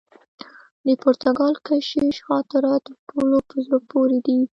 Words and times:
د 0.85 0.87
پرتګالي 1.01 1.59
کشیش 1.67 2.15
خاطرات 2.27 2.81
تر 2.87 2.95
ټولو 3.09 3.37
په 3.49 3.55
زړه 3.65 3.77
پوري 3.89 4.19
دي. 4.25 4.39